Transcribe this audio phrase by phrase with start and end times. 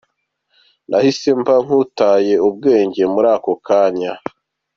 [0.89, 4.13] Nahise mba nkutaye ubwenge muri ako kanya.